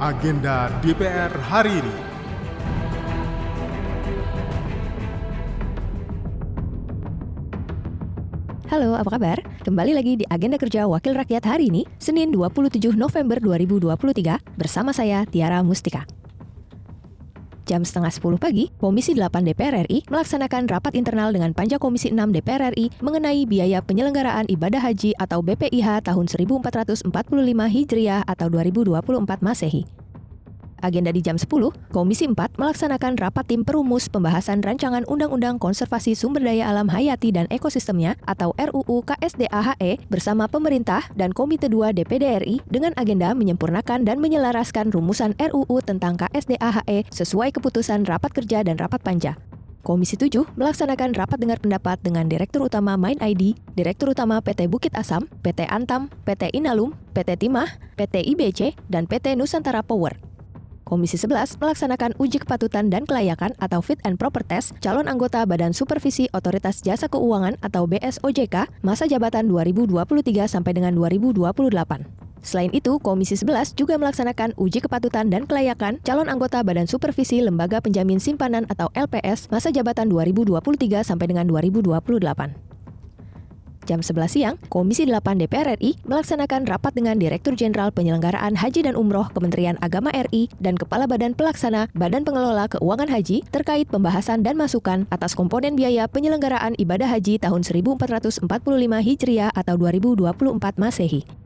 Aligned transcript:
agenda 0.00 0.72
DPR 0.80 1.28
hari 1.44 1.76
ini. 1.76 1.96
Halo, 8.72 8.96
apa 8.96 9.12
kabar? 9.12 9.44
Kembali 9.60 9.92
lagi 9.92 10.16
di 10.16 10.24
Agenda 10.32 10.56
Kerja 10.56 10.88
Wakil 10.88 11.12
Rakyat 11.12 11.44
hari 11.44 11.68
ini, 11.68 11.84
Senin 12.00 12.32
27 12.32 12.96
November 12.96 13.36
2023, 13.44 14.40
bersama 14.56 14.96
saya 14.96 15.28
Tiara 15.28 15.60
Mustika. 15.60 16.08
Jam 17.70 17.86
setengah 17.86 18.10
10 18.10 18.42
pagi, 18.42 18.66
Komisi 18.82 19.14
8 19.14 19.46
DPR 19.46 19.86
RI 19.86 20.02
melaksanakan 20.10 20.66
rapat 20.66 20.98
internal 20.98 21.30
dengan 21.30 21.54
Panja 21.54 21.78
Komisi 21.78 22.10
6 22.10 22.18
DPR 22.34 22.74
RI 22.74 22.90
mengenai 22.98 23.46
biaya 23.46 23.78
penyelenggaraan 23.78 24.50
ibadah 24.50 24.82
haji 24.82 25.14
atau 25.14 25.38
BPIH 25.38 26.02
tahun 26.02 26.26
1445 26.26 27.06
Hijriah 27.70 28.26
atau 28.26 28.50
2024 28.50 29.46
Masehi. 29.46 29.99
Agenda 30.80 31.12
di 31.12 31.20
jam 31.20 31.36
10, 31.38 31.48
Komisi 31.92 32.26
4 32.26 32.58
melaksanakan 32.58 33.20
rapat 33.20 33.46
tim 33.48 33.62
perumus 33.62 34.08
pembahasan 34.08 34.64
rancangan 34.64 35.04
Undang-Undang 35.06 35.60
Konservasi 35.60 36.18
Sumber 36.18 36.40
Daya 36.42 36.68
Alam 36.72 36.88
Hayati 36.90 37.30
dan 37.30 37.46
Ekosistemnya 37.52 38.16
atau 38.24 38.56
RUU 38.56 39.04
KSDAHE 39.04 40.00
bersama 40.08 40.48
pemerintah 40.48 41.06
dan 41.14 41.30
Komite 41.36 41.68
2 41.68 41.92
DPD 41.96 42.24
RI 42.42 42.56
dengan 42.68 42.96
agenda 42.96 43.32
menyempurnakan 43.36 44.08
dan 44.08 44.18
menyelaraskan 44.18 44.90
rumusan 44.90 45.36
RUU 45.38 45.80
tentang 45.84 46.18
KSDAHE 46.18 47.08
sesuai 47.12 47.54
keputusan 47.54 48.08
rapat 48.08 48.32
kerja 48.32 48.64
dan 48.64 48.80
rapat 48.80 49.00
panja. 49.04 49.38
Komisi 49.80 50.20
7 50.20 50.60
melaksanakan 50.60 51.16
rapat 51.16 51.40
dengar 51.40 51.56
pendapat 51.56 51.96
dengan 52.04 52.28
Direktur 52.28 52.68
Utama 52.68 53.00
Main 53.00 53.16
ID, 53.16 53.56
Direktur 53.72 54.12
Utama 54.12 54.44
PT 54.44 54.68
Bukit 54.68 54.92
Asam, 54.92 55.24
PT 55.40 55.64
Antam, 55.72 56.12
PT 56.28 56.52
Inalum, 56.52 56.92
PT 57.16 57.40
Timah, 57.40 57.80
PT 57.96 58.20
IBC, 58.36 58.76
dan 58.92 59.08
PT 59.08 59.40
Nusantara 59.40 59.80
Power. 59.80 60.29
Komisi 60.90 61.14
11 61.14 61.62
melaksanakan 61.62 62.18
uji 62.18 62.42
kepatutan 62.42 62.90
dan 62.90 63.06
kelayakan 63.06 63.54
atau 63.62 63.78
fit 63.78 64.02
and 64.02 64.18
proper 64.18 64.42
test 64.42 64.74
calon 64.82 65.06
anggota 65.06 65.46
Badan 65.46 65.70
Supervisi 65.70 66.26
Otoritas 66.34 66.82
Jasa 66.82 67.06
Keuangan 67.06 67.54
atau 67.62 67.86
BSOJK 67.86 68.82
masa 68.82 69.06
jabatan 69.06 69.46
2023 69.46 70.50
sampai 70.50 70.74
dengan 70.74 70.98
2028. 70.98 71.46
Selain 72.42 72.74
itu, 72.74 72.98
Komisi 72.98 73.38
11 73.38 73.78
juga 73.78 74.02
melaksanakan 74.02 74.58
uji 74.58 74.82
kepatutan 74.82 75.30
dan 75.30 75.46
kelayakan 75.46 76.02
calon 76.02 76.26
anggota 76.26 76.58
Badan 76.66 76.90
Supervisi 76.90 77.38
Lembaga 77.38 77.78
Penjamin 77.78 78.18
Simpanan 78.18 78.66
atau 78.66 78.90
LPS 78.98 79.46
masa 79.54 79.70
jabatan 79.70 80.10
2023 80.10 81.06
sampai 81.06 81.30
dengan 81.30 81.46
2028 81.46 82.69
jam 83.90 84.06
11 84.06 84.30
siang, 84.30 84.54
Komisi 84.70 85.02
8 85.02 85.42
DPR 85.42 85.74
RI 85.74 85.98
melaksanakan 86.06 86.70
rapat 86.70 86.94
dengan 86.94 87.18
Direktur 87.18 87.58
Jenderal 87.58 87.90
Penyelenggaraan 87.90 88.54
Haji 88.54 88.86
dan 88.86 88.94
Umroh 88.94 89.26
Kementerian 89.34 89.74
Agama 89.82 90.14
RI 90.14 90.46
dan 90.62 90.78
Kepala 90.78 91.10
Badan 91.10 91.34
Pelaksana 91.34 91.90
Badan 91.98 92.22
Pengelola 92.22 92.70
Keuangan 92.70 93.10
Haji 93.10 93.42
terkait 93.50 93.90
pembahasan 93.90 94.46
dan 94.46 94.54
masukan 94.54 95.10
atas 95.10 95.34
komponen 95.34 95.74
biaya 95.74 96.06
penyelenggaraan 96.06 96.78
ibadah 96.78 97.10
haji 97.10 97.42
tahun 97.42 97.66
1445 97.66 98.46
Hijriah 99.02 99.50
atau 99.50 99.74
2024 99.74 100.78
Masehi. 100.78 101.39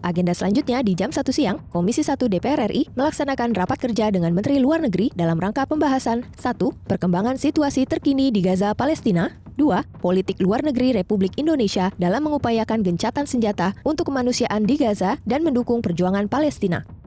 Agenda 0.00 0.32
selanjutnya 0.32 0.80
di 0.80 0.96
jam 0.96 1.12
1 1.12 1.20
siang, 1.32 1.60
Komisi 1.68 2.00
1 2.00 2.16
DPR 2.28 2.72
RI 2.72 2.88
melaksanakan 2.96 3.52
rapat 3.52 3.78
kerja 3.84 4.08
dengan 4.08 4.32
Menteri 4.32 4.56
Luar 4.60 4.80
Negeri 4.80 5.12
dalam 5.12 5.36
rangka 5.36 5.68
pembahasan 5.68 6.24
1. 6.40 6.88
Perkembangan 6.88 7.36
situasi 7.36 7.84
terkini 7.84 8.32
di 8.32 8.40
Gaza, 8.40 8.72
Palestina 8.72 9.40
2. 9.60 10.00
Politik 10.00 10.40
luar 10.40 10.64
negeri 10.64 10.96
Republik 10.96 11.36
Indonesia 11.36 11.92
dalam 12.00 12.24
mengupayakan 12.24 12.80
gencatan 12.80 13.28
senjata 13.28 13.76
untuk 13.84 14.08
kemanusiaan 14.08 14.64
di 14.64 14.80
Gaza 14.80 15.20
dan 15.28 15.44
mendukung 15.44 15.84
perjuangan 15.84 16.32
Palestina. 16.32 16.99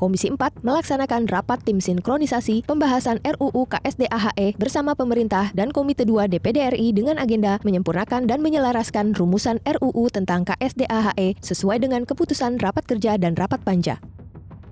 Komisi 0.00 0.32
4 0.32 0.64
melaksanakan 0.64 1.28
rapat 1.28 1.60
tim 1.60 1.76
sinkronisasi 1.76 2.64
pembahasan 2.64 3.20
RUU 3.20 3.68
KSDAHE 3.68 4.56
bersama 4.56 4.96
pemerintah 4.96 5.52
dan 5.52 5.68
Komite 5.68 6.08
2 6.08 6.24
DPD 6.24 6.72
RI 6.72 6.96
dengan 6.96 7.20
agenda 7.20 7.60
menyempurnakan 7.68 8.24
dan 8.24 8.40
menyelaraskan 8.40 9.12
rumusan 9.12 9.60
RUU 9.68 10.08
tentang 10.08 10.48
KSDAHE 10.48 11.36
sesuai 11.44 11.84
dengan 11.84 12.08
keputusan 12.08 12.56
rapat 12.64 12.88
kerja 12.88 13.20
dan 13.20 13.36
rapat 13.36 13.60
panja. 13.60 14.00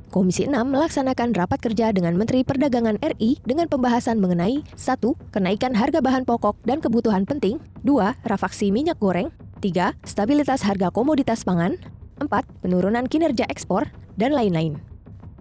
Komisi 0.09 0.49
6 0.49 0.57
melaksanakan 0.65 1.37
rapat 1.37 1.61
kerja 1.61 1.93
dengan 1.93 2.17
Menteri 2.17 2.41
Perdagangan 2.41 2.97
RI 2.97 3.37
dengan 3.45 3.69
pembahasan 3.69 4.25
mengenai 4.25 4.65
1. 4.81 4.97
Kenaikan 5.29 5.77
harga 5.77 6.01
bahan 6.01 6.25
pokok 6.25 6.57
dan 6.65 6.81
kebutuhan 6.81 7.29
penting 7.29 7.61
2. 7.85 8.25
Rafaksi 8.25 8.73
minyak 8.73 8.97
goreng 8.97 9.29
3. 9.61 9.93
Stabilitas 10.09 10.65
harga 10.65 10.89
komoditas 10.89 11.45
pangan 11.45 11.77
4. 12.17 12.33
Penurunan 12.65 13.05
kinerja 13.05 13.45
ekspor 13.53 13.93
dan 14.17 14.33
lain-lain. 14.33 14.88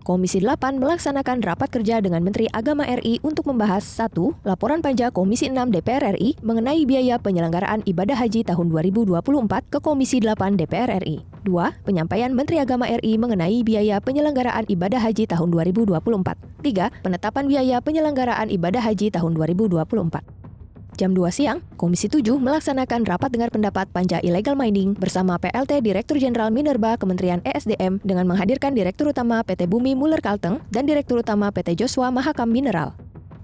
Komisi 0.07 0.39
8 0.39 0.79
melaksanakan 0.79 1.43
rapat 1.43 1.67
kerja 1.67 1.99
dengan 1.99 2.23
Menteri 2.23 2.47
Agama 2.55 2.87
RI 2.87 3.19
untuk 3.27 3.51
membahas 3.51 3.83
1. 3.83 4.15
Laporan 4.47 4.79
panja 4.79 5.11
Komisi 5.11 5.51
6 5.51 5.67
DPR 5.67 6.15
RI 6.15 6.39
mengenai 6.39 6.87
biaya 6.87 7.19
penyelenggaraan 7.19 7.83
ibadah 7.83 8.15
haji 8.15 8.47
tahun 8.47 8.71
2024 8.71 9.67
ke 9.67 9.83
Komisi 9.83 10.23
8 10.23 10.55
DPR 10.55 11.03
RI. 11.03 11.27
2. 11.43 11.51
Penyampaian 11.83 12.31
Menteri 12.31 12.63
Agama 12.63 12.87
RI 12.87 13.19
mengenai 13.19 13.59
biaya 13.67 13.99
penyelenggaraan 13.99 14.63
ibadah 14.71 15.03
haji 15.03 15.27
tahun 15.27 15.51
2024. 15.51 15.99
3. 15.99 17.03
Penetapan 17.03 17.43
biaya 17.51 17.83
penyelenggaraan 17.83 18.47
ibadah 18.47 18.87
haji 18.87 19.11
tahun 19.11 19.35
2024. 19.35 20.46
Jam 20.95 21.11
2 21.11 21.27
siang, 21.35 21.59
Komisi 21.75 22.07
7 22.07 22.39
melaksanakan 22.39 23.03
rapat 23.03 23.29
dengar 23.35 23.51
pendapat 23.51 23.91
panja 23.91 24.23
illegal 24.23 24.55
mining 24.55 24.95
bersama 24.95 25.35
PLT 25.35 25.83
Direktur 25.83 26.15
Jenderal 26.15 26.47
Minerba 26.47 26.95
Kementerian 26.95 27.43
ESDM 27.43 27.99
dengan 28.07 28.23
menghadirkan 28.23 28.71
Direktur 28.71 29.11
Utama 29.11 29.43
PT 29.43 29.67
Bumi 29.67 29.99
Muller 29.99 30.23
Kalteng 30.23 30.63
dan 30.71 30.87
Direktur 30.87 31.19
Utama 31.19 31.51
PT 31.51 31.75
Joshua 31.75 32.07
Mahakam 32.07 32.47
Mineral. 32.47 32.95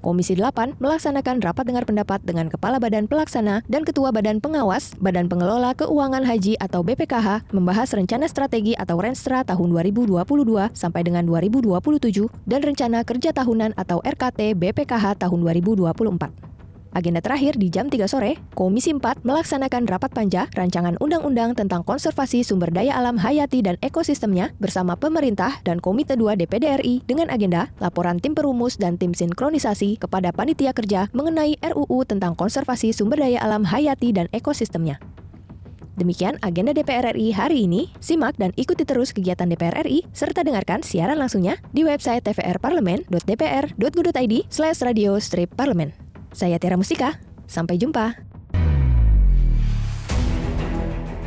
Komisi 0.04 0.36
8 0.36 0.84
melaksanakan 0.84 1.40
rapat 1.40 1.64
dengar 1.64 1.88
pendapat 1.88 2.20
dengan 2.28 2.52
Kepala 2.52 2.76
Badan 2.76 3.08
Pelaksana 3.08 3.64
dan 3.72 3.88
Ketua 3.88 4.12
Badan 4.12 4.44
Pengawas 4.44 4.92
Badan 5.00 5.32
Pengelola 5.32 5.72
Keuangan 5.80 6.28
Haji 6.28 6.60
atau 6.60 6.84
BPKH 6.84 7.56
membahas 7.56 7.88
rencana 7.96 8.28
strategi 8.28 8.76
atau 8.76 9.00
Renstra 9.00 9.48
tahun 9.48 9.72
2022 9.72 10.20
sampai 10.76 11.08
dengan 11.08 11.24
2027 11.24 11.72
dan 12.44 12.60
rencana 12.60 13.08
kerja 13.08 13.32
tahunan 13.32 13.80
atau 13.80 14.04
RKT 14.04 14.60
BPKH 14.60 15.24
tahun 15.24 15.40
2024. 15.40 16.53
Agenda 16.94 17.26
terakhir 17.26 17.58
di 17.58 17.74
jam 17.74 17.90
3 17.90 18.06
sore, 18.06 18.38
Komisi 18.54 18.94
4 18.94 19.26
melaksanakan 19.26 19.90
rapat 19.90 20.14
panja 20.14 20.46
rancangan 20.54 20.94
undang-undang 21.02 21.58
tentang 21.58 21.82
konservasi 21.82 22.46
sumber 22.46 22.70
daya 22.70 22.94
alam 22.94 23.18
hayati 23.18 23.66
dan 23.66 23.82
ekosistemnya 23.82 24.54
bersama 24.62 24.94
pemerintah 24.94 25.58
dan 25.66 25.82
Komite 25.82 26.14
2 26.14 26.38
DPD 26.46 26.86
RI 26.86 27.02
dengan 27.10 27.34
agenda 27.34 27.74
laporan 27.82 28.22
tim 28.22 28.38
perumus 28.38 28.78
dan 28.78 29.02
tim 29.02 29.18
sinkronisasi 29.18 29.98
kepada 29.98 30.30
panitia 30.30 30.70
kerja 30.70 31.10
mengenai 31.18 31.58
RUU 31.66 32.06
tentang 32.06 32.38
konservasi 32.38 32.94
sumber 32.94 33.26
daya 33.26 33.42
alam 33.42 33.66
hayati 33.66 34.14
dan 34.14 34.30
ekosistemnya. 34.30 35.02
Demikian 35.98 36.38
agenda 36.46 36.78
DPR 36.78 37.18
RI 37.18 37.34
hari 37.34 37.66
ini. 37.66 37.90
Simak 38.02 38.38
dan 38.38 38.54
ikuti 38.54 38.86
terus 38.86 39.14
kegiatan 39.14 39.50
DPR 39.50 39.82
RI 39.82 40.06
serta 40.14 40.46
dengarkan 40.46 40.84
siaran 40.86 41.18
langsungnya 41.18 41.58
di 41.74 41.84
website 41.86 42.24
tvrparlemen.dpr.go.id 42.26 44.34
slash 44.50 44.82
radio 44.86 45.20
strip 45.22 45.54
parlemen. 45.58 46.03
Saya 46.34 46.58
Tiara 46.58 46.74
Mustika, 46.82 47.22
sampai 47.46 47.78
jumpa. 47.78 48.18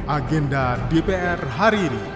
Agenda 0.07 0.79
DPR 0.91 1.39
hari 1.47 1.87
ini. 1.87 2.16